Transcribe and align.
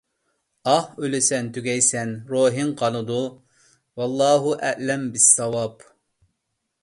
ئاھ، 0.69 0.85
ئۆلىسەن، 1.01 1.49
تۈگەيسەن، 1.57 2.15
روھىڭ 2.31 2.71
قالىدۇ. 2.79 3.19
ۋاللاھۇ 4.01 4.57
ئەئلەم 4.69 5.03
بىسساۋاب! 5.17 5.87